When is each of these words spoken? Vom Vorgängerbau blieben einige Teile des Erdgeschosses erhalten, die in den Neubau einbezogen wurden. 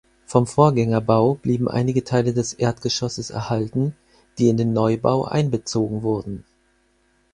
Vom 0.25 0.47
Vorgängerbau 0.47 1.35
blieben 1.35 1.67
einige 1.69 2.03
Teile 2.03 2.33
des 2.33 2.53
Erdgeschosses 2.53 3.29
erhalten, 3.29 3.95
die 4.39 4.49
in 4.49 4.57
den 4.57 4.73
Neubau 4.73 5.25
einbezogen 5.25 6.01
wurden. 6.01 6.43